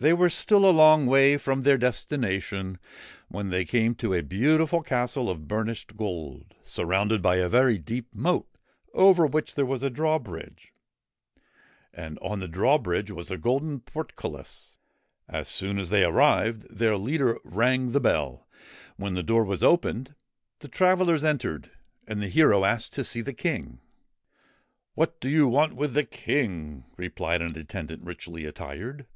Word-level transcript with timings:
They 0.00 0.12
were 0.12 0.30
still 0.30 0.64
a 0.64 0.70
long 0.70 1.06
way 1.06 1.36
from 1.36 1.62
their 1.62 1.76
destination 1.76 2.78
when 3.26 3.50
they 3.50 3.64
came 3.64 3.96
to 3.96 4.14
a 4.14 4.22
beautiful 4.22 4.80
castle 4.80 5.28
of 5.28 5.48
burnished 5.48 5.96
gold, 5.96 6.54
surrounded 6.62 7.20
by 7.20 7.38
a 7.38 7.48
very 7.48 7.78
deep 7.78 8.14
moat 8.14 8.46
over 8.94 9.26
which 9.26 9.56
was 9.56 9.82
a 9.82 9.90
drawbridge; 9.90 10.72
and 11.92 12.16
on 12.20 12.38
the 12.38 12.78
bridge 12.80 13.10
was 13.10 13.28
a 13.32 13.36
golden 13.36 13.80
portcullis. 13.80 14.78
As 15.26 15.48
soon 15.48 15.80
as 15.80 15.90
they 15.90 16.04
arrived, 16.04 16.78
their 16.78 16.96
leader 16.96 17.36
rang 17.42 17.90
the 17.90 17.98
bell. 17.98 18.46
When 18.98 19.14
the 19.14 19.24
door 19.24 19.42
was 19.44 19.64
opened, 19.64 20.14
the 20.60 20.68
travellers 20.68 21.24
entered, 21.24 21.72
and 22.06 22.22
the 22.22 22.28
hero 22.28 22.64
asked 22.64 22.92
to 22.92 23.02
see 23.02 23.20
the 23.20 23.34
King. 23.34 23.80
'What 24.94 25.20
do 25.20 25.28
you 25.28 25.48
want 25.48 25.74
with 25.74 25.94
the 25.94 26.04
King?' 26.04 26.84
replied 26.96 27.42
an 27.42 27.58
attendant, 27.58 28.04
richly 28.04 28.44
attired. 28.44 29.06